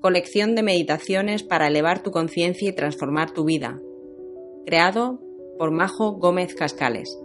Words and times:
colección 0.00 0.54
de 0.54 0.62
meditaciones 0.62 1.42
para 1.42 1.66
elevar 1.66 2.02
tu 2.02 2.10
conciencia 2.10 2.68
y 2.68 2.72
transformar 2.72 3.32
tu 3.32 3.44
vida, 3.44 3.80
creado 4.64 5.20
por 5.58 5.72
Majo 5.72 6.12
Gómez 6.12 6.54
Cascales. 6.54 7.18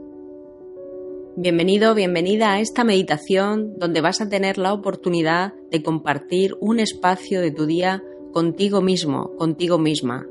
Bienvenido, 1.35 1.93
bienvenida 1.95 2.53
a 2.53 2.59
esta 2.59 2.83
meditación 2.83 3.77
donde 3.77 4.01
vas 4.01 4.21
a 4.21 4.29
tener 4.29 4.57
la 4.57 4.73
oportunidad 4.73 5.53
de 5.71 5.83
compartir 5.83 6.55
un 6.59 6.79
espacio 6.79 7.41
de 7.41 7.51
tu 7.51 7.65
día 7.65 8.03
contigo 8.31 8.81
mismo, 8.81 9.35
contigo 9.35 9.77
misma. 9.77 10.27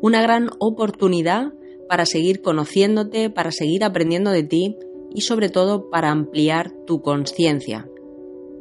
Una 0.00 0.22
gran 0.22 0.50
oportunidad 0.58 1.52
para 1.88 2.06
seguir 2.06 2.42
conociéndote, 2.42 3.30
para 3.30 3.50
seguir 3.50 3.84
aprendiendo 3.84 4.30
de 4.30 4.42
ti 4.42 4.76
y 5.14 5.22
sobre 5.22 5.48
todo 5.48 5.90
para 5.90 6.10
ampliar 6.10 6.72
tu 6.86 7.02
conciencia. 7.02 7.88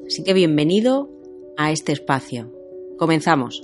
Así 0.06 0.24
que 0.24 0.34
bienvenido 0.34 1.10
a 1.58 1.72
este 1.72 1.92
espacio. 1.92 2.57
Comenzamos. 2.98 3.62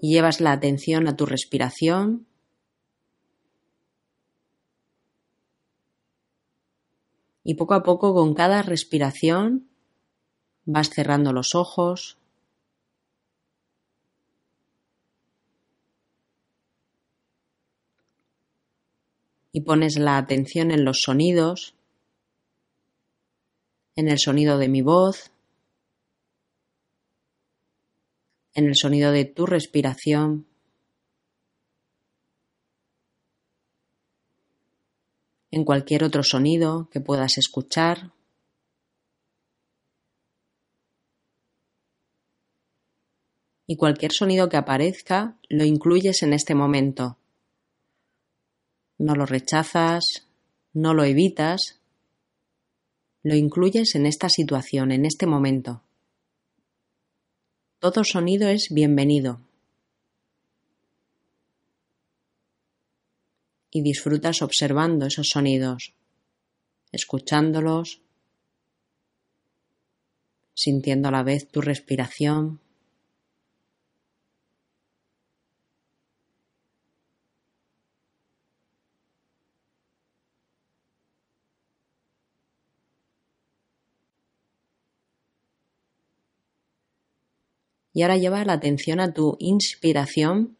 Llevas 0.00 0.40
la 0.40 0.52
atención 0.52 1.08
a 1.08 1.16
tu 1.16 1.26
respiración. 1.26 2.26
Y 7.42 7.54
poco 7.54 7.74
a 7.74 7.82
poco 7.82 8.14
con 8.14 8.34
cada 8.34 8.62
respiración 8.62 9.68
vas 10.64 10.90
cerrando 10.90 11.32
los 11.32 11.56
ojos. 11.56 12.18
Y 19.50 19.62
pones 19.62 19.98
la 19.98 20.18
atención 20.18 20.70
en 20.70 20.84
los 20.84 21.00
sonidos 21.02 21.74
en 23.96 24.08
el 24.08 24.18
sonido 24.18 24.58
de 24.58 24.68
mi 24.68 24.82
voz, 24.82 25.30
en 28.54 28.66
el 28.66 28.76
sonido 28.76 29.12
de 29.12 29.24
tu 29.24 29.46
respiración. 29.46 30.46
en 35.52 35.64
cualquier 35.64 36.02
otro 36.02 36.24
sonido 36.24 36.88
que 36.90 37.00
puedas 37.00 37.36
escuchar. 37.36 38.12
Y 43.66 43.76
cualquier 43.76 44.12
sonido 44.12 44.48
que 44.48 44.56
aparezca 44.56 45.36
lo 45.48 45.64
incluyes 45.64 46.22
en 46.22 46.32
este 46.32 46.54
momento. 46.54 47.18
No 48.98 49.14
lo 49.14 49.26
rechazas, 49.26 50.26
no 50.72 50.94
lo 50.94 51.04
evitas, 51.04 51.81
lo 53.22 53.36
incluyes 53.36 53.94
en 53.94 54.06
esta 54.06 54.28
situación, 54.28 54.90
en 54.90 55.06
este 55.06 55.26
momento. 55.26 55.82
Todo 57.78 58.04
sonido 58.04 58.48
es 58.48 58.68
bienvenido. 58.70 59.40
Y 63.70 63.82
disfrutas 63.82 64.42
observando 64.42 65.06
esos 65.06 65.28
sonidos, 65.28 65.94
escuchándolos, 66.90 68.02
sintiendo 70.54 71.08
a 71.08 71.12
la 71.12 71.22
vez 71.22 71.48
tu 71.48 71.60
respiración. 71.60 72.60
Y 87.92 88.02
ahora 88.02 88.16
lleva 88.16 88.44
la 88.44 88.54
atención 88.54 89.00
a 89.00 89.12
tu 89.12 89.36
inspiración. 89.38 90.56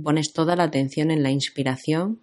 Pones 0.00 0.32
toda 0.32 0.54
la 0.54 0.64
atención 0.64 1.10
en 1.10 1.22
la 1.22 1.30
inspiración. 1.30 2.20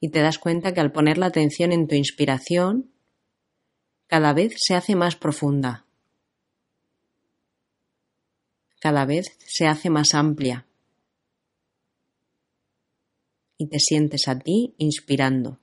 Y 0.00 0.10
te 0.10 0.20
das 0.20 0.38
cuenta 0.38 0.72
que 0.74 0.80
al 0.80 0.92
poner 0.92 1.18
la 1.18 1.26
atención 1.26 1.72
en 1.72 1.86
tu 1.86 1.94
inspiración, 1.94 2.90
cada 4.06 4.32
vez 4.32 4.54
se 4.56 4.74
hace 4.74 4.94
más 4.94 5.16
profunda. 5.16 5.84
Cada 8.80 9.04
vez 9.04 9.36
se 9.46 9.66
hace 9.66 9.90
más 9.90 10.14
amplia. 10.14 10.66
Y 13.58 13.66
te 13.66 13.80
sientes 13.80 14.28
a 14.28 14.38
ti 14.38 14.74
inspirando. 14.78 15.58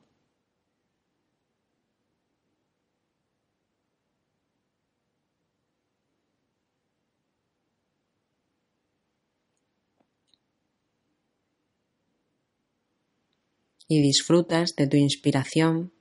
Y 13.87 14.01
disfrutas 14.01 14.75
de 14.75 14.87
tu 14.87 14.97
inspiración 14.97 15.91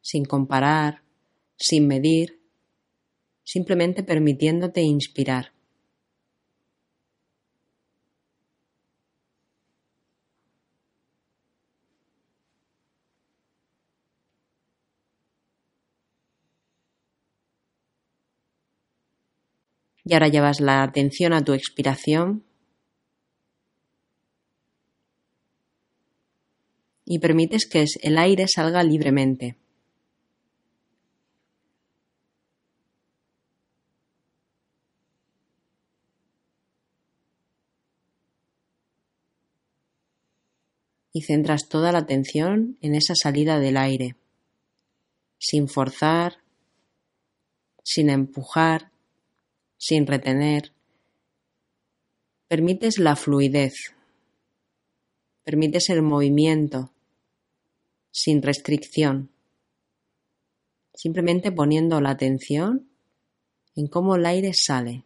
sin 0.00 0.24
comparar, 0.24 1.02
sin 1.56 1.86
medir, 1.86 2.40
simplemente 3.42 4.02
permitiéndote 4.02 4.82
inspirar. 4.82 5.52
Y 20.06 20.12
ahora 20.12 20.28
llevas 20.28 20.60
la 20.60 20.82
atención 20.82 21.32
a 21.32 21.42
tu 21.42 21.54
expiración 21.54 22.44
y 27.04 27.18
permites 27.18 27.66
que 27.66 27.84
el 28.02 28.18
aire 28.18 28.46
salga 28.48 28.82
libremente. 28.82 29.56
Y 41.12 41.22
centras 41.22 41.68
toda 41.68 41.92
la 41.92 41.98
atención 41.98 42.76
en 42.80 42.96
esa 42.96 43.14
salida 43.14 43.60
del 43.60 43.76
aire, 43.76 44.16
sin 45.38 45.68
forzar, 45.68 46.38
sin 47.84 48.10
empujar, 48.10 48.90
sin 49.76 50.08
retener. 50.08 50.72
Permites 52.48 52.98
la 52.98 53.14
fluidez, 53.14 53.94
permites 55.44 55.88
el 55.90 56.02
movimiento, 56.02 56.93
sin 58.14 58.42
restricción, 58.42 59.28
simplemente 60.94 61.50
poniendo 61.50 62.00
la 62.00 62.10
atención 62.10 62.88
en 63.74 63.88
cómo 63.88 64.14
el 64.14 64.24
aire 64.24 64.54
sale. 64.54 65.02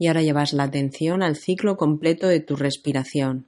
Y 0.00 0.06
ahora 0.06 0.22
llevas 0.22 0.54
la 0.54 0.62
atención 0.62 1.22
al 1.22 1.36
ciclo 1.36 1.76
completo 1.76 2.26
de 2.26 2.40
tu 2.40 2.56
respiración. 2.56 3.44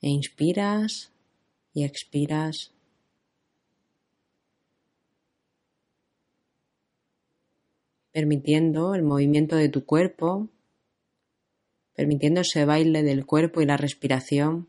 E 0.00 0.08
inspiras 0.08 1.12
y 1.72 1.84
expiras. 1.84 2.72
Permitiendo 8.10 8.96
el 8.96 9.04
movimiento 9.04 9.54
de 9.54 9.68
tu 9.68 9.86
cuerpo, 9.86 10.48
permitiendo 11.94 12.40
ese 12.40 12.64
baile 12.64 13.04
del 13.04 13.24
cuerpo 13.24 13.62
y 13.62 13.66
la 13.66 13.76
respiración, 13.76 14.68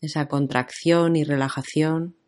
esa 0.00 0.28
contracción 0.28 1.16
y 1.16 1.24
relajación. 1.24 2.19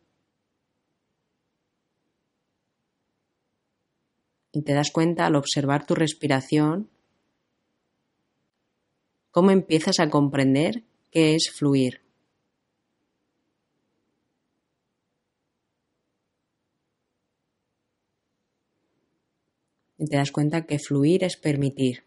Y 4.52 4.62
te 4.62 4.74
das 4.74 4.90
cuenta 4.90 5.26
al 5.26 5.34
observar 5.34 5.86
tu 5.86 5.94
respiración 5.94 6.90
cómo 9.30 9.50
empiezas 9.50 9.98
a 9.98 10.10
comprender 10.10 10.84
qué 11.10 11.34
es 11.34 11.50
fluir. 11.50 12.02
Y 19.98 20.06
te 20.06 20.16
das 20.16 20.32
cuenta 20.32 20.66
que 20.66 20.78
fluir 20.78 21.24
es 21.24 21.36
permitir, 21.36 22.04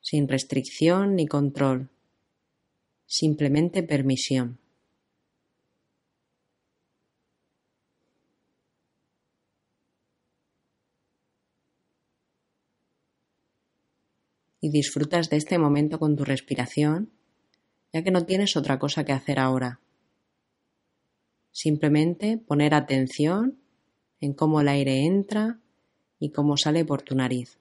sin 0.00 0.26
restricción 0.28 1.14
ni 1.14 1.26
control, 1.26 1.90
simplemente 3.06 3.82
permisión. 3.82 4.58
Y 14.66 14.68
disfrutas 14.68 15.30
de 15.30 15.36
este 15.36 15.58
momento 15.58 16.00
con 16.00 16.16
tu 16.16 16.24
respiración, 16.24 17.12
ya 17.92 18.02
que 18.02 18.10
no 18.10 18.26
tienes 18.26 18.56
otra 18.56 18.80
cosa 18.80 19.04
que 19.04 19.12
hacer 19.12 19.38
ahora. 19.38 19.78
Simplemente 21.52 22.36
poner 22.36 22.74
atención 22.74 23.58
en 24.20 24.32
cómo 24.32 24.60
el 24.60 24.66
aire 24.66 25.04
entra 25.04 25.60
y 26.18 26.30
cómo 26.30 26.56
sale 26.56 26.84
por 26.84 27.02
tu 27.02 27.14
nariz. 27.14 27.58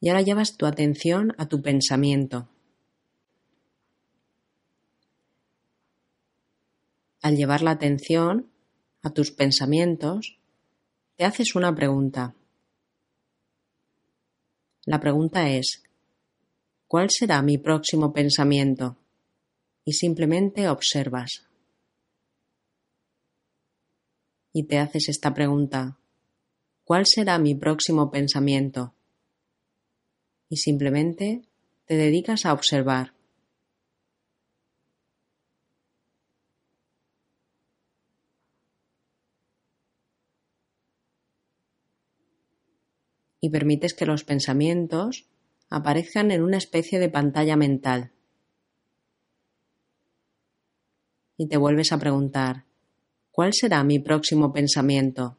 Y 0.00 0.08
ahora 0.08 0.22
llevas 0.22 0.56
tu 0.56 0.66
atención 0.66 1.34
a 1.36 1.46
tu 1.46 1.60
pensamiento. 1.60 2.48
Al 7.22 7.36
llevar 7.36 7.60
la 7.60 7.72
atención 7.72 8.50
a 9.02 9.10
tus 9.10 9.30
pensamientos, 9.30 10.38
te 11.16 11.24
haces 11.24 11.54
una 11.54 11.74
pregunta. 11.74 12.34
La 14.86 15.00
pregunta 15.00 15.50
es, 15.50 15.82
¿cuál 16.86 17.10
será 17.10 17.42
mi 17.42 17.58
próximo 17.58 18.14
pensamiento? 18.14 18.96
Y 19.84 19.92
simplemente 19.92 20.68
observas. 20.68 21.46
Y 24.52 24.64
te 24.64 24.78
haces 24.78 25.10
esta 25.10 25.34
pregunta, 25.34 25.98
¿cuál 26.84 27.04
será 27.06 27.38
mi 27.38 27.54
próximo 27.54 28.10
pensamiento? 28.10 28.94
Y 30.50 30.56
simplemente 30.56 31.42
te 31.86 31.94
dedicas 31.94 32.44
a 32.44 32.52
observar. 32.52 33.14
Y 43.40 43.48
permites 43.48 43.94
que 43.94 44.04
los 44.04 44.24
pensamientos 44.24 45.26
aparezcan 45.70 46.30
en 46.32 46.42
una 46.42 46.58
especie 46.58 46.98
de 46.98 47.08
pantalla 47.08 47.56
mental. 47.56 48.10
Y 51.38 51.46
te 51.46 51.56
vuelves 51.56 51.92
a 51.92 51.98
preguntar, 51.98 52.64
¿cuál 53.30 53.54
será 53.54 53.82
mi 53.82 53.98
próximo 53.98 54.52
pensamiento? 54.52 55.38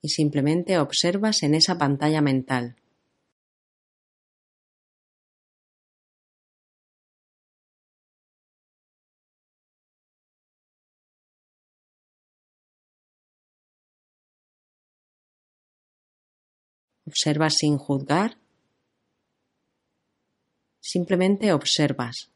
Y 0.00 0.08
simplemente 0.08 0.78
observas 0.78 1.44
en 1.44 1.54
esa 1.54 1.78
pantalla 1.78 2.20
mental. 2.20 2.81
Observas 17.12 17.56
sin 17.58 17.76
juzgar. 17.76 18.38
Simplemente 20.80 21.52
observas. 21.52 22.30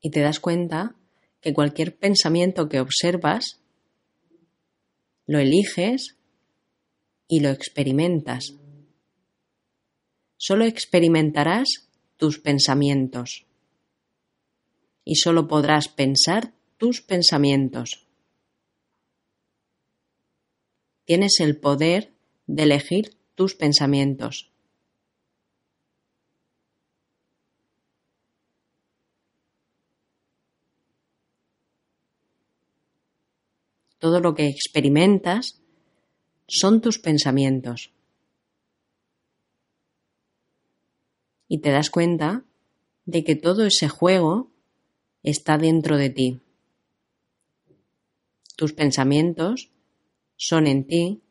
Y 0.00 0.10
te 0.10 0.20
das 0.20 0.40
cuenta 0.40 0.96
que 1.42 1.52
cualquier 1.52 1.98
pensamiento 1.98 2.70
que 2.70 2.80
observas, 2.80 3.60
lo 5.26 5.38
eliges 5.38 6.16
y 7.28 7.40
lo 7.40 7.50
experimentas 7.50 8.59
solo 10.40 10.64
experimentarás 10.64 11.90
tus 12.16 12.38
pensamientos 12.38 13.44
y 15.04 15.16
solo 15.16 15.46
podrás 15.46 15.88
pensar 15.88 16.54
tus 16.78 17.02
pensamientos. 17.02 18.06
Tienes 21.04 21.40
el 21.40 21.58
poder 21.58 22.14
de 22.46 22.62
elegir 22.62 23.18
tus 23.34 23.54
pensamientos. 23.54 24.50
Todo 33.98 34.20
lo 34.20 34.34
que 34.34 34.46
experimentas 34.48 35.60
son 36.48 36.80
tus 36.80 36.98
pensamientos. 36.98 37.92
Y 41.50 41.58
te 41.58 41.70
das 41.72 41.90
cuenta 41.90 42.44
de 43.06 43.24
que 43.24 43.34
todo 43.34 43.66
ese 43.66 43.88
juego 43.88 44.52
está 45.24 45.58
dentro 45.58 45.98
de 45.98 46.08
ti. 46.08 46.40
Tus 48.56 48.72
pensamientos 48.72 49.72
son 50.36 50.68
en 50.68 50.86
ti, 50.86 51.22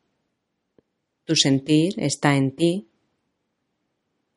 tu 1.24 1.36
sentir 1.36 1.94
está 1.96 2.36
en 2.36 2.54
ti 2.54 2.88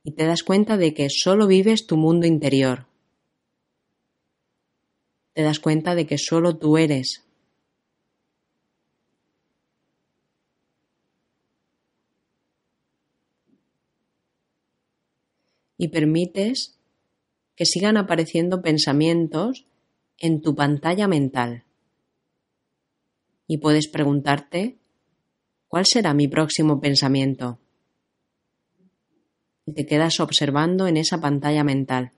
y 0.05 0.11
te 0.11 0.25
das 0.25 0.43
cuenta 0.43 0.77
de 0.77 0.93
que 0.93 1.09
solo 1.09 1.47
vives 1.47 1.85
tu 1.85 1.97
mundo 1.97 2.27
interior. 2.27 2.87
Te 5.33 5.41
das 5.41 5.59
cuenta 5.59 5.95
de 5.95 6.07
que 6.07 6.17
solo 6.17 6.55
tú 6.55 6.77
eres 6.77 7.22
y 15.83 15.89
permites 15.89 16.79
que 17.57 17.65
sigan 17.65 17.97
apareciendo 17.97 18.61
pensamientos 18.61 19.65
en 20.17 20.41
tu 20.41 20.55
pantalla 20.55 21.09
mental. 21.09 21.65
Y 23.47 23.57
puedes 23.57 23.89
preguntarte, 23.89 24.77
¿cuál 25.67 25.85
será 25.85 26.13
mi 26.13 26.29
próximo 26.29 26.79
pensamiento? 26.79 27.59
Y 29.65 29.73
te 29.73 29.85
quedas 29.85 30.21
observando 30.21 30.87
en 30.87 30.95
esa 30.95 31.19
pantalla 31.19 31.65
mental. 31.65 32.13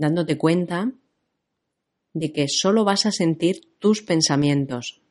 Dándote 0.00 0.38
cuenta 0.38 0.92
de 2.14 2.32
que 2.32 2.48
solo 2.48 2.84
vas 2.84 3.04
a 3.04 3.12
sentir 3.12 3.76
tus 3.78 4.00
pensamientos, 4.00 5.02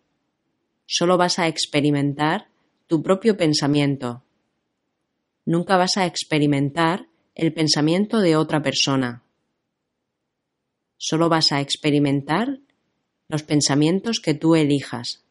solo 0.87 1.15
vas 1.15 1.37
a 1.37 1.47
experimentar 1.47 2.49
tu 2.87 3.03
propio 3.03 3.37
pensamiento. 3.37 4.23
Nunca 5.45 5.77
vas 5.77 5.95
a 5.97 6.07
experimentar 6.07 7.07
el 7.35 7.53
pensamiento 7.53 8.19
de 8.19 8.35
otra 8.35 8.63
persona. 8.63 9.23
Solo 10.97 11.29
vas 11.29 11.51
a 11.51 11.61
experimentar 11.61 12.59
los 13.27 13.43
pensamientos 13.43 14.19
que 14.19 14.33
tú 14.33 14.55
elijas. 14.55 15.23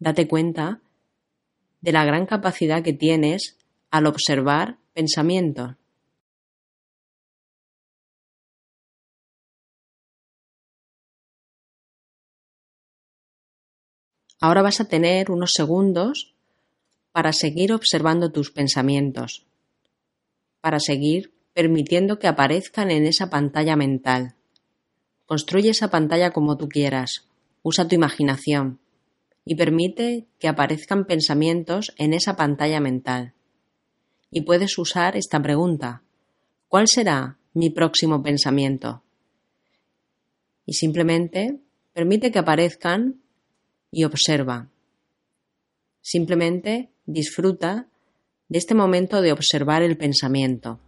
Date 0.00 0.26
cuenta 0.26 0.80
de 1.82 1.92
la 1.92 2.04
gran 2.04 2.26
capacidad 2.26 2.82
que 2.82 2.92
tienes 2.92 3.58
al 3.90 4.06
observar 4.06 4.78
pensamiento. 4.94 5.76
Ahora 14.40 14.62
vas 14.62 14.80
a 14.80 14.88
tener 14.88 15.30
unos 15.30 15.52
segundos 15.54 16.34
para 17.12 17.32
seguir 17.32 17.72
observando 17.72 18.32
tus 18.32 18.50
pensamientos, 18.50 19.44
para 20.60 20.80
seguir 20.80 21.34
permitiendo 21.52 22.18
que 22.18 22.26
aparezcan 22.26 22.90
en 22.90 23.06
esa 23.06 23.28
pantalla 23.28 23.76
mental. 23.76 24.34
Construye 25.26 25.70
esa 25.70 25.90
pantalla 25.90 26.32
como 26.32 26.56
tú 26.56 26.68
quieras, 26.68 27.28
usa 27.62 27.86
tu 27.86 27.94
imaginación 27.94 28.80
y 29.44 29.56
permite 29.56 30.26
que 30.38 30.48
aparezcan 30.48 31.04
pensamientos 31.04 31.92
en 31.96 32.14
esa 32.14 32.36
pantalla 32.36 32.80
mental. 32.80 33.34
Y 34.30 34.42
puedes 34.42 34.78
usar 34.78 35.16
esta 35.16 35.42
pregunta. 35.42 36.02
¿Cuál 36.68 36.86
será 36.88 37.38
mi 37.54 37.70
próximo 37.70 38.22
pensamiento? 38.22 39.02
Y 40.64 40.74
simplemente 40.74 41.58
permite 41.92 42.30
que 42.30 42.38
aparezcan 42.38 43.20
y 43.90 44.04
observa. 44.04 44.70
Simplemente 46.00 46.90
disfruta 47.04 47.88
de 48.48 48.58
este 48.58 48.74
momento 48.74 49.22
de 49.22 49.32
observar 49.32 49.82
el 49.82 49.96
pensamiento. 49.96 50.80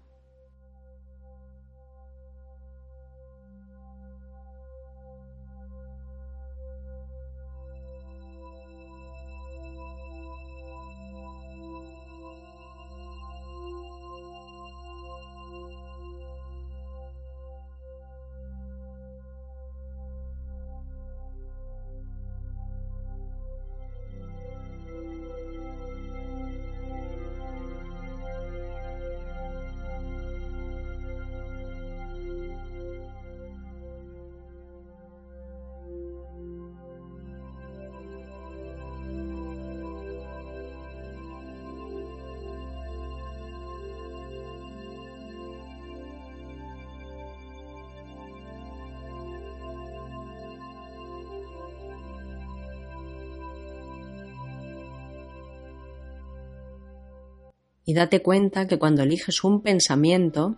Y 57.84 57.94
date 57.94 58.22
cuenta 58.22 58.66
que 58.66 58.78
cuando 58.78 59.02
eliges 59.02 59.44
un 59.44 59.60
pensamiento, 59.60 60.56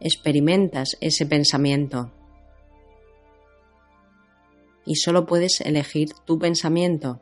experimentas 0.00 0.96
ese 1.00 1.26
pensamiento. 1.26 2.10
Y 4.84 4.96
solo 4.96 5.26
puedes 5.26 5.60
elegir 5.60 6.08
tu 6.24 6.38
pensamiento. 6.38 7.20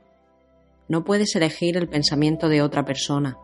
No 0.88 1.04
puedes 1.04 1.34
elegir 1.34 1.76
el 1.76 1.88
pensamiento 1.88 2.48
de 2.48 2.62
otra 2.62 2.84
persona. 2.84 3.38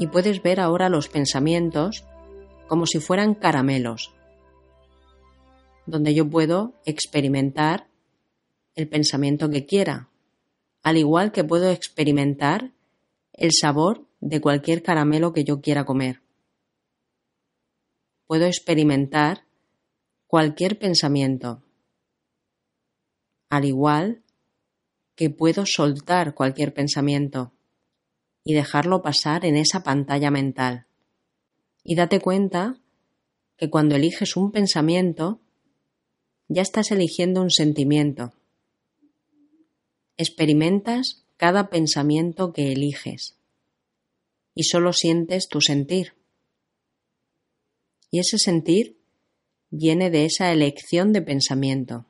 Y 0.00 0.06
puedes 0.06 0.42
ver 0.42 0.60
ahora 0.60 0.88
los 0.88 1.10
pensamientos 1.10 2.06
como 2.68 2.86
si 2.86 3.00
fueran 3.00 3.34
caramelos, 3.34 4.14
donde 5.84 6.14
yo 6.14 6.26
puedo 6.26 6.72
experimentar 6.86 7.86
el 8.74 8.88
pensamiento 8.88 9.50
que 9.50 9.66
quiera, 9.66 10.08
al 10.82 10.96
igual 10.96 11.32
que 11.32 11.44
puedo 11.44 11.70
experimentar 11.70 12.72
el 13.34 13.50
sabor 13.52 14.06
de 14.20 14.40
cualquier 14.40 14.82
caramelo 14.82 15.34
que 15.34 15.44
yo 15.44 15.60
quiera 15.60 15.84
comer. 15.84 16.22
Puedo 18.26 18.46
experimentar 18.46 19.44
cualquier 20.26 20.78
pensamiento, 20.78 21.62
al 23.50 23.66
igual 23.66 24.22
que 25.14 25.28
puedo 25.28 25.66
soltar 25.66 26.32
cualquier 26.32 26.72
pensamiento 26.72 27.52
y 28.50 28.52
dejarlo 28.52 29.00
pasar 29.00 29.44
en 29.44 29.56
esa 29.56 29.84
pantalla 29.84 30.32
mental. 30.32 30.86
Y 31.84 31.94
date 31.94 32.18
cuenta 32.18 32.80
que 33.56 33.70
cuando 33.70 33.94
eliges 33.94 34.34
un 34.34 34.50
pensamiento, 34.50 35.38
ya 36.48 36.62
estás 36.62 36.90
eligiendo 36.90 37.42
un 37.42 37.50
sentimiento. 37.50 38.32
Experimentas 40.16 41.24
cada 41.36 41.70
pensamiento 41.70 42.52
que 42.52 42.72
eliges 42.72 43.36
y 44.52 44.64
solo 44.64 44.92
sientes 44.92 45.46
tu 45.46 45.60
sentir. 45.60 46.14
Y 48.10 48.18
ese 48.18 48.36
sentir 48.38 48.98
viene 49.70 50.10
de 50.10 50.24
esa 50.24 50.50
elección 50.50 51.12
de 51.12 51.22
pensamiento. 51.22 52.04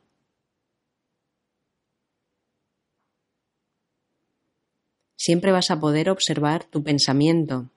Siempre 5.21 5.53
vas 5.53 5.71
a 5.71 5.79
poder 5.79 6.09
observar 6.09 6.65
tu 6.65 6.83
pensamiento 6.83 7.69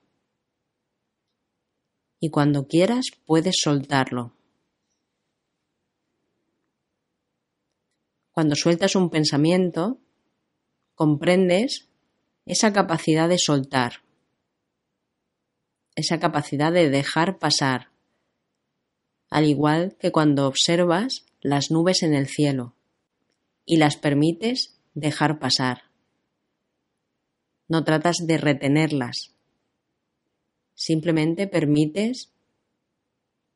y 2.18 2.30
cuando 2.30 2.66
quieras 2.66 3.04
puedes 3.26 3.56
soltarlo. 3.62 4.32
Cuando 8.32 8.56
sueltas 8.56 8.96
un 8.96 9.10
pensamiento, 9.10 9.98
comprendes 10.94 11.90
esa 12.46 12.72
capacidad 12.72 13.28
de 13.28 13.36
soltar, 13.38 14.00
esa 15.96 16.18
capacidad 16.18 16.72
de 16.72 16.88
dejar 16.88 17.38
pasar, 17.38 17.90
al 19.28 19.44
igual 19.44 19.96
que 19.98 20.12
cuando 20.12 20.46
observas 20.46 21.26
las 21.42 21.70
nubes 21.70 22.02
en 22.02 22.14
el 22.14 22.26
cielo 22.26 22.74
y 23.66 23.76
las 23.76 23.98
permites 23.98 24.80
dejar 24.94 25.38
pasar. 25.38 25.93
No 27.68 27.84
tratas 27.84 28.16
de 28.26 28.38
retenerlas. 28.38 29.34
Simplemente 30.74 31.46
permites 31.46 32.30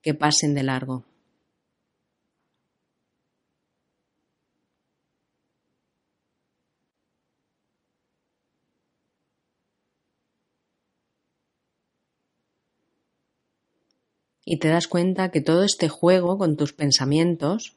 que 0.03 0.15
pasen 0.15 0.55
de 0.55 0.63
largo. 0.63 1.05
y 14.51 14.57
te 14.61 14.69
das 14.69 14.89
cuenta 14.89 15.31
que 15.31 15.43
todo 15.43 15.63
este 15.63 15.91
juego 15.91 16.39
con 16.39 16.57
tus 16.57 16.73
pensamientos 16.73 17.77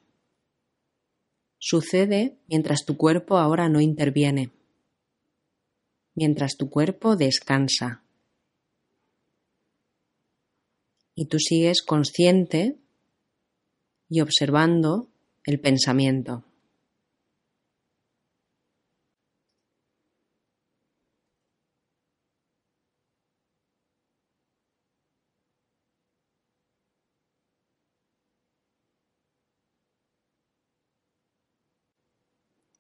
sucede 1.60 2.38
mientras 2.48 2.86
tu 2.86 2.96
cuerpo 2.96 3.38
ahora 3.38 3.68
no 3.68 3.82
interviene 3.82 4.52
mientras 6.22 6.56
tu 6.56 6.70
cuerpo 6.70 7.16
descansa. 7.16 8.04
Y 11.16 11.26
tú 11.26 11.40
sigues 11.40 11.82
consciente 11.82 12.78
y 14.08 14.22
observando 14.22 15.10
el 15.46 15.60
pensamiento. 15.60 16.46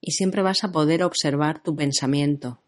y 0.03 0.13
siempre 0.13 0.41
vas 0.41 0.63
a 0.63 0.71
poder 0.71 1.03
observar 1.03 1.61
tu 1.61 1.75
pensamiento 1.75 2.59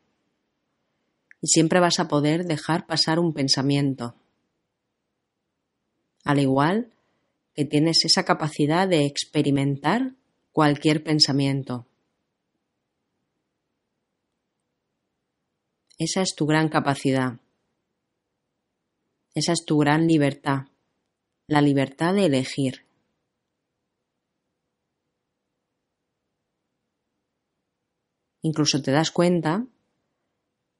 y 1.44 1.48
siempre 1.48 1.82
vas 1.82 2.00
a 2.00 2.08
poder 2.08 2.46
dejar 2.46 2.88
pasar 2.88 3.20
un 3.20 3.34
pensamiento. 3.34 4.16
Al 6.24 6.40
igual 6.40 6.94
que 7.54 7.66
tienes 7.66 8.06
esa 8.06 8.24
capacidad 8.24 8.88
de 8.88 9.06
experimentar 9.06 10.14
cualquier 10.54 11.04
pensamiento. 11.04 11.86
Esa 15.98 16.22
es 16.22 16.34
tu 16.34 16.46
gran 16.46 16.70
capacidad. 16.70 17.42
Esa 19.36 19.52
es 19.52 19.66
tu 19.66 19.78
gran 19.78 20.08
libertad. 20.08 20.68
La 21.48 21.60
libertad 21.60 22.14
de 22.14 22.28
elegir. 22.28 22.86
Incluso 28.42 28.82
te 28.82 28.92
das 28.92 29.12
cuenta 29.12 29.68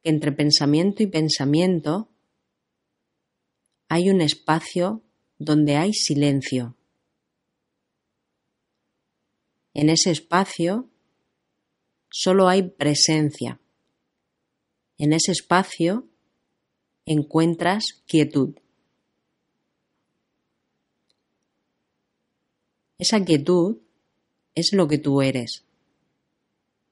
que 0.04 0.10
entre 0.10 0.32
pensamiento 0.32 1.02
y 1.02 1.08
pensamiento 1.08 2.10
hay 3.88 4.10
un 4.10 4.22
espacio 4.22 5.02
donde 5.38 5.76
hay 5.76 5.94
silencio. 5.94 6.76
En 9.74 9.90
ese 9.90 10.12
espacio 10.12 10.90
solo 12.12 12.48
hay 12.48 12.64
presencia. 12.64 13.60
En 14.98 15.14
ese 15.14 15.32
espacio 15.32 16.08
encuentras 17.06 17.84
quietud. 18.06 18.56
Esa 23.00 23.26
quietud 23.26 23.80
es 24.56 24.74
lo 24.74 24.88
que 24.88 24.98
tú 24.98 25.22
eres. 25.22 25.66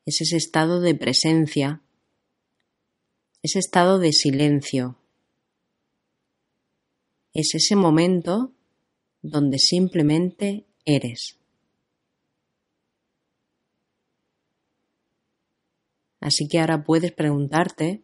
Es 0.05 0.19
ese 0.21 0.37
estado 0.37 0.81
de 0.81 0.95
presencia, 0.95 1.81
ese 3.43 3.59
estado 3.59 3.97
de 3.97 4.13
silencio. 4.13 4.97
Es 7.33 7.55
ese 7.55 7.75
momento 7.75 8.53
donde 9.21 9.57
simplemente 9.57 10.65
eres. 10.85 11.37
Así 16.19 16.47
que 16.47 16.59
ahora 16.59 16.83
puedes 16.83 17.13
preguntarte, 17.13 18.03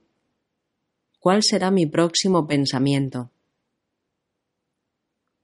¿cuál 1.20 1.44
será 1.44 1.70
mi 1.70 1.86
próximo 1.86 2.48
pensamiento? 2.48 3.30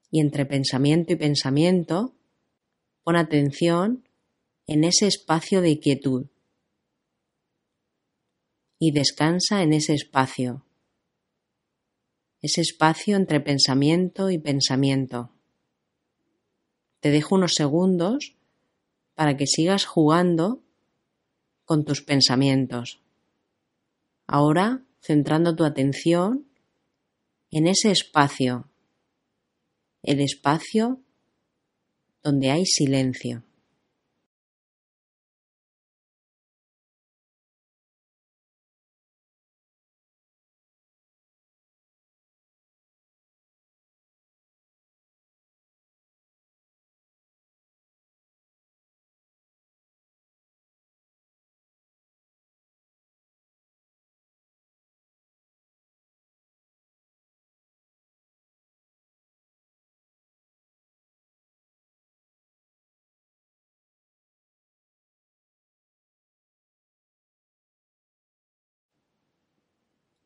Y 0.10 0.22
entre 0.22 0.48
pensamiento 0.48 1.14
y 1.14 1.18
pensamiento, 1.18 2.16
pon 3.04 3.16
atención 3.16 4.08
en 4.66 4.86
ese 4.86 5.06
espacio 5.06 5.62
de 5.62 5.80
quietud 5.80 6.33
y 8.86 8.92
descansa 8.92 9.64
en 9.64 9.72
ese 9.72 9.94
espacio, 9.94 10.66
ese 12.42 12.60
espacio 12.60 13.16
entre 13.16 13.40
pensamiento 13.40 14.30
y 14.30 14.40
pensamiento. 14.40 15.32
Te 17.00 17.10
dejo 17.10 17.36
unos 17.36 17.54
segundos 17.54 18.36
para 19.16 19.38
que 19.38 19.48
sigas 19.48 19.86
jugando 19.86 20.64
con 21.64 21.86
tus 21.86 22.02
pensamientos. 22.02 23.00
Ahora 24.28 24.84
centrando 25.00 25.56
tu 25.56 25.64
atención 25.64 26.46
en 27.52 27.68
ese 27.68 27.90
espacio, 27.90 28.70
el 30.02 30.20
espacio 30.20 31.00
donde 32.22 32.52
hay 32.52 32.66
silencio. 32.66 33.46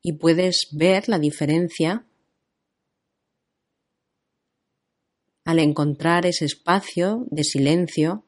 Y 0.07 0.13
puedes 0.13 0.69
ver 0.71 1.09
la 1.09 1.19
diferencia 1.19 2.05
al 5.43 5.59
encontrar 5.59 6.25
ese 6.25 6.45
espacio 6.45 7.25
de 7.29 7.43
silencio 7.43 8.23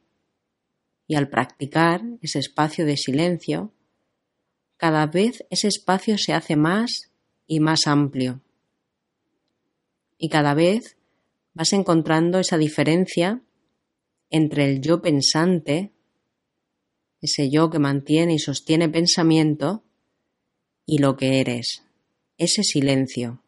y 1.08 1.16
al 1.16 1.30
practicar 1.30 2.02
ese 2.22 2.40
espacio 2.40 2.86
de 2.86 2.98
silencio, 2.98 3.72
cada 4.76 5.06
vez 5.08 5.46
ese 5.52 5.70
espacio 5.70 6.18
se 6.18 6.34
hace 6.34 6.58
más 6.58 7.14
y 7.48 7.62
más 7.62 7.88
amplio. 7.88 8.42
Y 10.18 10.28
cada 10.28 10.56
vez 10.56 10.98
vas 11.54 11.72
encontrando 11.72 12.40
esa 12.40 12.58
diferencia 12.58 13.42
entre 14.30 14.66
el 14.66 14.82
yo 14.82 15.02
pensante, 15.02 15.94
ese 17.22 17.50
yo 17.50 17.70
que 17.70 17.80
mantiene 17.80 18.34
y 18.34 18.40
sostiene 18.40 18.90
pensamiento, 18.90 19.86
y 20.90 20.98
lo 20.98 21.16
que 21.16 21.40
eres, 21.40 21.84
ese 22.40 22.64
silencio. 22.64 23.44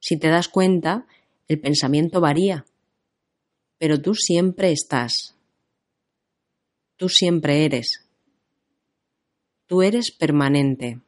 Si 0.00 0.18
te 0.18 0.26
das 0.26 0.48
cuenta, 0.48 1.06
el 1.46 1.60
pensamiento 1.60 2.20
varía, 2.20 2.66
pero 3.78 4.02
tú 4.02 4.16
siempre 4.16 4.72
estás. 4.72 5.36
Tú 6.96 7.08
siempre 7.08 7.64
eres. 7.64 8.08
Tú 9.66 9.82
eres 9.82 10.10
permanente. 10.10 11.00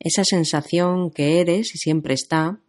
Esa 0.00 0.24
sensación 0.24 1.10
que 1.10 1.40
eres 1.40 1.74
y 1.74 1.78
siempre 1.78 2.12
está 2.12 2.60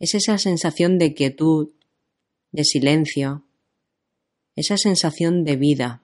es 0.00 0.14
esa 0.14 0.38
sensación 0.38 0.98
de 0.98 1.14
quietud, 1.14 1.75
de 2.52 2.64
silencio, 2.64 3.44
esa 4.54 4.76
sensación 4.76 5.44
de 5.44 5.56
vida. 5.56 6.02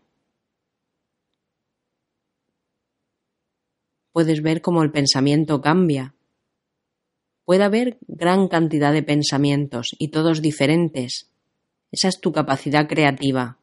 Puedes 4.12 4.42
ver 4.42 4.60
cómo 4.60 4.82
el 4.82 4.92
pensamiento 4.92 5.60
cambia. 5.62 6.14
Puede 7.44 7.64
haber 7.64 7.98
gran 8.06 8.48
cantidad 8.48 8.92
de 8.92 9.02
pensamientos 9.02 9.96
y 9.98 10.08
todos 10.08 10.42
diferentes. 10.42 11.30
Esa 11.90 12.08
es 12.08 12.20
tu 12.20 12.30
capacidad 12.32 12.86
creativa. 12.86 13.58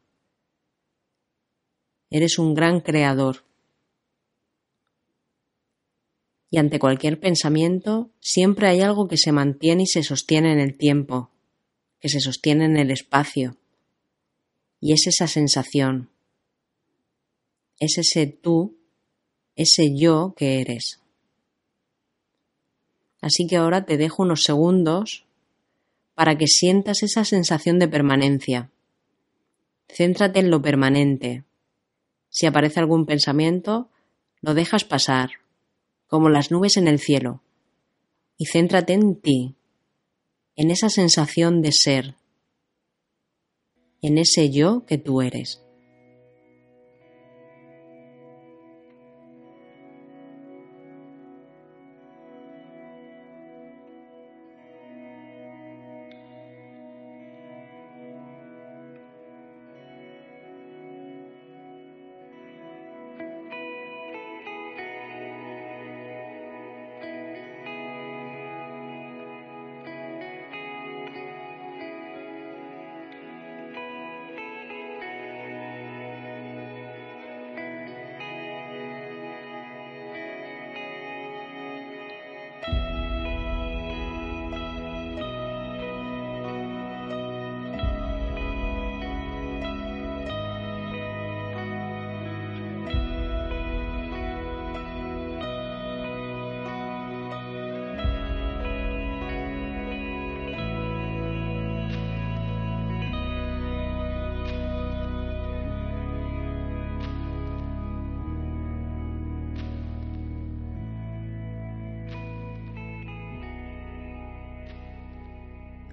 Eres 2.10 2.38
un 2.38 2.54
gran 2.54 2.80
creador. 2.80 3.44
Y 6.50 6.58
ante 6.58 6.80
cualquier 6.80 7.20
pensamiento 7.20 8.10
siempre 8.18 8.66
hay 8.66 8.80
algo 8.80 9.06
que 9.06 9.16
se 9.16 9.30
mantiene 9.30 9.84
y 9.84 9.86
se 9.86 10.02
sostiene 10.02 10.52
en 10.52 10.58
el 10.58 10.76
tiempo, 10.76 11.30
que 12.00 12.08
se 12.08 12.20
sostiene 12.20 12.64
en 12.64 12.76
el 12.76 12.90
espacio. 12.90 13.56
Y 14.80 14.92
es 14.94 15.06
esa 15.06 15.26
sensación, 15.26 16.10
es 17.78 17.98
ese 17.98 18.26
tú, 18.26 18.76
ese 19.56 19.94
yo 19.94 20.34
que 20.36 20.60
eres. 20.60 21.00
Así 23.20 23.46
que 23.46 23.56
ahora 23.56 23.84
te 23.84 23.98
dejo 23.98 24.22
unos 24.22 24.42
segundos 24.42 25.26
para 26.14 26.36
que 26.36 26.46
sientas 26.46 27.02
esa 27.02 27.24
sensación 27.24 27.78
de 27.78 27.88
permanencia. 27.88 28.70
Céntrate 29.88 30.40
en 30.40 30.50
lo 30.50 30.62
permanente. 30.62 31.44
Si 32.28 32.46
aparece 32.46 32.80
algún 32.80 33.06
pensamiento, 33.06 33.88
lo 34.40 34.54
dejas 34.54 34.84
pasar, 34.84 35.30
como 36.06 36.28
las 36.28 36.50
nubes 36.50 36.76
en 36.76 36.88
el 36.88 36.98
cielo, 36.98 37.42
y 38.38 38.46
céntrate 38.46 38.94
en 38.94 39.20
ti, 39.20 39.56
en 40.60 40.70
esa 40.70 40.90
sensación 40.90 41.62
de 41.62 41.72
ser, 41.72 42.16
en 44.02 44.18
ese 44.18 44.50
yo 44.50 44.84
que 44.84 44.98
tú 44.98 45.22
eres. 45.22 45.62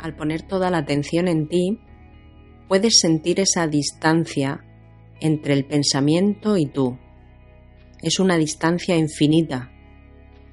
Al 0.08 0.16
poner 0.16 0.42
toda 0.42 0.72
la 0.72 0.80
atención 0.80 1.28
en 1.28 1.48
ti, 1.50 1.80
puedes 2.70 3.00
sentir 3.00 3.42
esa 3.42 3.68
distancia 3.68 4.64
entre 5.20 5.54
el 5.54 5.66
pensamiento 5.66 6.58
y 6.58 6.66
tú. 6.66 6.98
Es 8.02 8.20
una 8.20 8.38
distancia 8.38 8.96
infinita. 8.96 9.72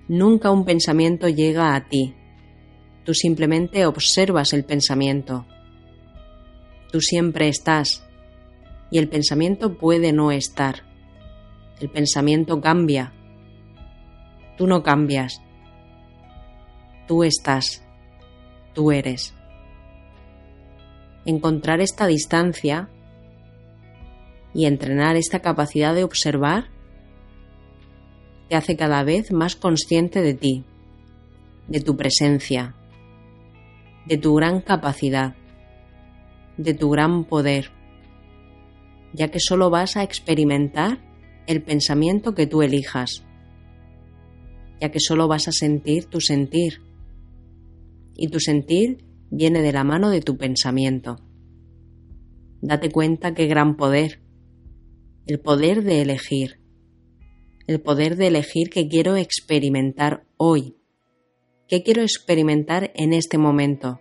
Nunca 0.08 0.50
un 0.50 0.64
pensamiento 0.64 1.28
llega 1.28 1.76
a 1.76 1.88
ti. 1.88 2.14
Tú 3.04 3.14
simplemente 3.14 3.86
observas 3.86 4.52
el 4.52 4.64
pensamiento. 4.64 5.46
Tú 6.90 7.00
siempre 7.00 7.48
estás 7.48 8.04
y 8.90 8.98
el 8.98 9.08
pensamiento 9.08 9.78
puede 9.78 10.12
no 10.12 10.32
estar. 10.32 10.82
El 11.80 11.90
pensamiento 11.90 12.60
cambia. 12.60 13.12
Tú 14.56 14.66
no 14.66 14.82
cambias. 14.82 15.40
Tú 17.06 17.22
estás. 17.22 17.84
Tú 18.72 18.90
eres. 18.90 19.33
Encontrar 21.26 21.80
esta 21.80 22.06
distancia 22.06 22.90
y 24.52 24.66
entrenar 24.66 25.16
esta 25.16 25.40
capacidad 25.40 25.94
de 25.94 26.04
observar 26.04 26.70
te 28.48 28.56
hace 28.56 28.76
cada 28.76 29.02
vez 29.02 29.32
más 29.32 29.56
consciente 29.56 30.20
de 30.20 30.34
ti, 30.34 30.64
de 31.66 31.80
tu 31.80 31.96
presencia, 31.96 32.74
de 34.06 34.18
tu 34.18 34.34
gran 34.34 34.60
capacidad, 34.60 35.34
de 36.56 36.74
tu 36.74 36.90
gran 36.90 37.24
poder, 37.24 37.70
ya 39.12 39.28
que 39.28 39.40
solo 39.40 39.70
vas 39.70 39.96
a 39.96 40.02
experimentar 40.02 40.98
el 41.46 41.62
pensamiento 41.62 42.34
que 42.34 42.46
tú 42.46 42.62
elijas, 42.62 43.24
ya 44.80 44.90
que 44.90 45.00
solo 45.00 45.26
vas 45.26 45.48
a 45.48 45.52
sentir 45.52 46.06
tu 46.06 46.20
sentir, 46.20 46.82
y 48.16 48.28
tu 48.28 48.40
sentir 48.40 49.04
viene 49.34 49.62
de 49.62 49.72
la 49.72 49.84
mano 49.84 50.10
de 50.10 50.20
tu 50.20 50.36
pensamiento. 50.36 51.16
Date 52.60 52.90
cuenta 52.90 53.34
qué 53.34 53.46
gran 53.46 53.76
poder, 53.76 54.22
el 55.26 55.40
poder 55.40 55.82
de 55.82 56.02
elegir, 56.02 56.60
el 57.66 57.80
poder 57.80 58.16
de 58.16 58.28
elegir 58.28 58.70
qué 58.70 58.88
quiero 58.88 59.16
experimentar 59.16 60.24
hoy, 60.36 60.76
qué 61.68 61.82
quiero 61.82 62.02
experimentar 62.02 62.92
en 62.94 63.12
este 63.12 63.36
momento 63.36 64.00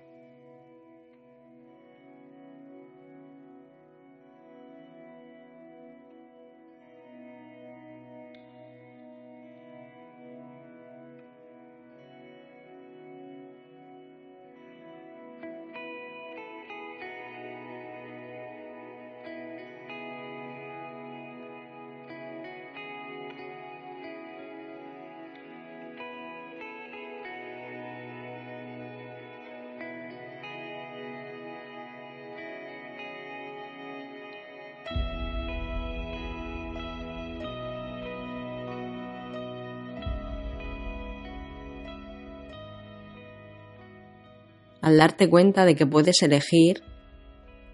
al 44.84 44.98
darte 44.98 45.30
cuenta 45.30 45.64
de 45.64 45.76
que 45.76 45.88
puedes 45.88 46.22
elegir 46.24 46.84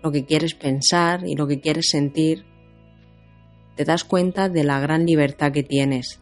lo 0.03 0.11
que 0.11 0.25
quieres 0.25 0.53
pensar 0.53 1.27
y 1.27 1.35
lo 1.35 1.47
que 1.47 1.59
quieres 1.59 1.89
sentir, 1.89 2.45
te 3.75 3.83
das 3.83 4.03
cuenta 4.03 4.47
de 4.47 4.63
la 4.63 4.79
gran 4.79 5.07
libertad 5.07 5.51
que 5.51 5.63
tienes. 5.63 6.21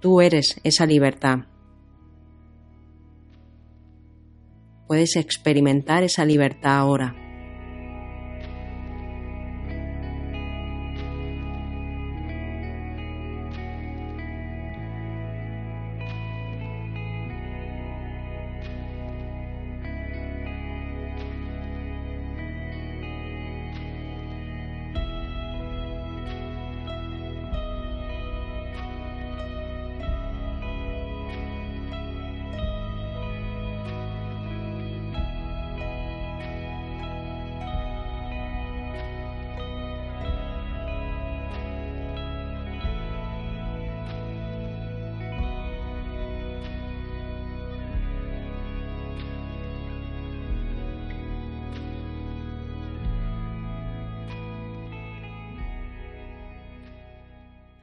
Tú 0.00 0.20
eres 0.20 0.60
esa 0.62 0.86
libertad. 0.86 1.46
Puedes 4.86 5.16
experimentar 5.16 6.04
esa 6.04 6.24
libertad 6.24 6.78
ahora. 6.78 7.23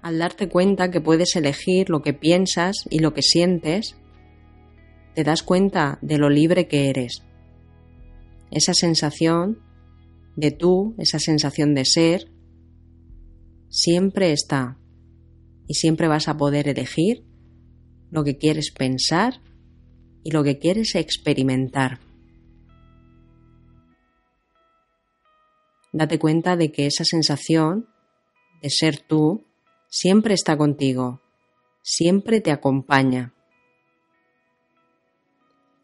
Al 0.02 0.18
darte 0.18 0.50
cuenta 0.50 0.90
que 0.90 1.02
puedes 1.02 1.36
elegir 1.36 1.90
lo 1.90 2.02
que 2.02 2.14
piensas 2.14 2.86
y 2.90 3.00
lo 3.00 3.14
que 3.14 3.22
sientes, 3.22 3.96
te 5.14 5.24
das 5.24 5.44
cuenta 5.44 6.00
de 6.02 6.18
lo 6.18 6.30
libre 6.30 6.68
que 6.68 6.90
eres. 6.90 7.24
Esa 8.50 8.74
sensación 8.74 9.60
de 10.36 10.52
tú, 10.52 10.96
esa 10.98 11.20
sensación 11.20 11.76
de 11.76 11.86
ser, 11.86 12.32
siempre 13.70 14.32
está 14.32 14.78
y 15.68 15.76
siempre 15.76 16.08
vas 16.08 16.28
a 16.28 16.38
poder 16.38 16.68
elegir 16.68 17.24
lo 18.10 18.24
que 18.24 18.38
quieres 18.38 18.72
pensar 18.72 19.42
y 20.24 20.32
lo 20.32 20.44
que 20.44 20.60
quieres 20.60 20.96
experimentar. 20.96 22.00
Date 25.94 26.20
cuenta 26.20 26.56
de 26.56 26.72
que 26.72 26.86
esa 26.86 27.04
sensación 27.04 27.88
de 28.62 28.70
ser 28.70 29.00
tú 29.00 29.46
siempre 29.92 30.34
está 30.34 30.58
contigo, 30.58 31.22
siempre 31.82 32.40
te 32.40 32.52
acompaña. 32.52 33.34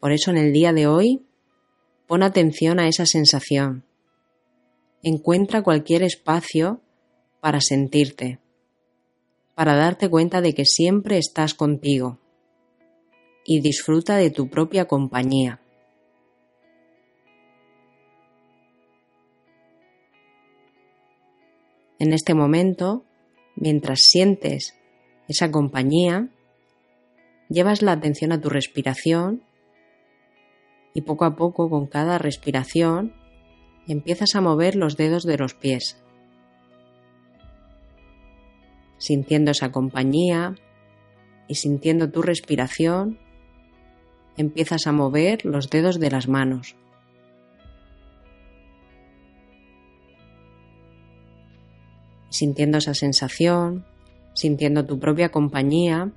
Por 0.00 0.12
eso 0.12 0.30
en 0.30 0.38
el 0.38 0.52
día 0.52 0.72
de 0.72 0.86
hoy, 0.86 1.26
pon 2.06 2.22
atención 2.22 2.80
a 2.80 2.88
esa 2.88 3.04
sensación. 3.04 3.84
Encuentra 5.02 5.62
cualquier 5.62 6.02
espacio 6.02 6.80
para 7.40 7.60
sentirte, 7.60 8.40
para 9.54 9.76
darte 9.76 10.08
cuenta 10.08 10.40
de 10.40 10.54
que 10.54 10.64
siempre 10.64 11.18
estás 11.18 11.52
contigo 11.52 12.18
y 13.44 13.60
disfruta 13.60 14.16
de 14.16 14.30
tu 14.30 14.48
propia 14.48 14.86
compañía. 14.86 15.60
En 21.98 22.12
este 22.12 22.32
momento, 22.32 23.04
mientras 23.60 24.00
sientes 24.02 24.74
esa 25.28 25.50
compañía, 25.50 26.28
llevas 27.48 27.82
la 27.82 27.92
atención 27.92 28.32
a 28.32 28.40
tu 28.40 28.48
respiración 28.48 29.42
y 30.94 31.02
poco 31.02 31.24
a 31.24 31.36
poco 31.36 31.68
con 31.68 31.86
cada 31.86 32.18
respiración 32.18 33.14
empiezas 33.86 34.34
a 34.34 34.40
mover 34.40 34.76
los 34.76 34.96
dedos 34.96 35.24
de 35.24 35.38
los 35.38 35.54
pies, 35.54 36.02
sintiendo 38.98 39.50
esa 39.50 39.72
compañía 39.72 40.54
y 41.46 41.54
sintiendo 41.54 42.10
tu 42.10 42.22
respiración, 42.22 43.18
empiezas 44.36 44.86
a 44.86 44.92
mover 44.92 45.44
los 45.44 45.70
dedos 45.70 45.98
de 45.98 46.10
las 46.10 46.28
manos. 46.28 46.76
Sintiendo 52.30 52.78
esa 52.78 52.94
sensación, 52.94 53.86
sintiendo 54.34 54.86
tu 54.86 54.98
propia 54.98 55.30
compañía. 55.30 56.12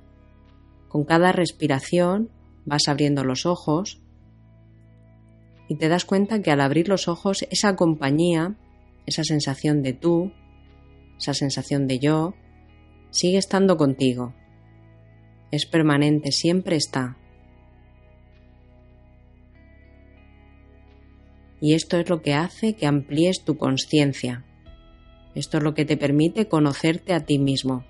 Con 0.88 1.04
cada 1.04 1.32
respiración 1.32 2.30
vas 2.64 2.88
abriendo 2.88 3.24
los 3.24 3.46
ojos 3.46 4.00
y 5.68 5.76
te 5.76 5.88
das 5.88 6.04
cuenta 6.04 6.42
que 6.42 6.50
al 6.50 6.60
abrir 6.60 6.88
los 6.88 7.08
ojos 7.08 7.46
esa 7.50 7.76
compañía, 7.76 8.56
esa 9.06 9.24
sensación 9.24 9.82
de 9.82 9.94
tú, 9.94 10.32
esa 11.18 11.34
sensación 11.34 11.86
de 11.86 11.98
yo, 11.98 12.34
sigue 13.10 13.38
estando 13.38 13.76
contigo. 13.76 14.34
Es 15.50 15.66
permanente, 15.66 16.32
siempre 16.32 16.76
está. 16.76 17.16
Y 21.60 21.74
esto 21.74 21.96
es 21.96 22.08
lo 22.08 22.22
que 22.22 22.34
hace 22.34 22.74
que 22.74 22.86
amplíes 22.86 23.44
tu 23.44 23.56
conciencia. 23.56 24.44
Esto 25.34 25.58
es 25.58 25.62
lo 25.62 25.74
que 25.74 25.84
te 25.84 25.96
permite 25.96 26.48
conocerte 26.48 27.14
a 27.14 27.20
ti 27.20 27.38
mismo. 27.38 27.84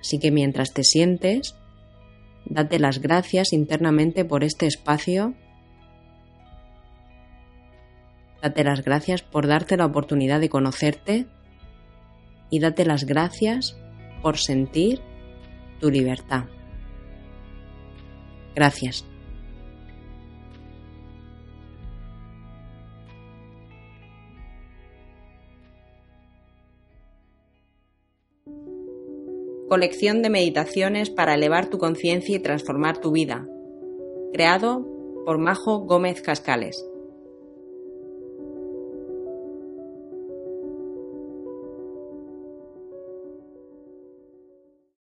Así 0.00 0.18
que 0.18 0.30
mientras 0.30 0.72
te 0.72 0.82
sientes, 0.82 1.56
date 2.46 2.78
las 2.78 3.00
gracias 3.00 3.52
internamente 3.52 4.24
por 4.24 4.44
este 4.44 4.66
espacio. 4.66 5.34
Date 8.42 8.64
las 8.64 8.82
gracias 8.82 9.22
por 9.22 9.46
darte 9.46 9.76
la 9.76 9.84
oportunidad 9.84 10.40
de 10.40 10.48
conocerte 10.48 11.26
y 12.48 12.60
date 12.60 12.86
las 12.86 13.04
gracias 13.04 13.76
por 14.22 14.38
sentir 14.38 15.00
tu 15.80 15.90
libertad. 15.90 16.44
Gracias. 18.54 19.09
Colección 29.70 30.20
de 30.20 30.30
meditaciones 30.30 31.10
para 31.10 31.34
elevar 31.34 31.70
tu 31.70 31.78
conciencia 31.78 32.34
y 32.34 32.40
transformar 32.40 32.98
tu 32.98 33.12
vida. 33.12 33.46
Creado 34.32 34.84
por 35.24 35.38
Majo 35.38 35.86
Gómez 35.86 36.22
Cascales. 36.22 36.89